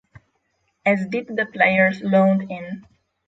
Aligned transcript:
As 0.83 1.05
did 1.05 1.27
the 1.27 1.45
players 1.45 2.01
loaned 2.01 2.49
in. 2.49 2.87